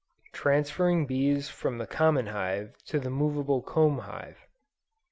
TRANSFERRING 0.33 1.05
BEES 1.05 1.49
FROM 1.49 1.77
THE 1.77 1.85
COMMON 1.85 2.25
HIVE 2.25 2.75
TO 2.87 2.97
THE 2.99 3.11
MOVABLE 3.11 3.61
COMB 3.61 3.99
HIVE. 3.99 4.47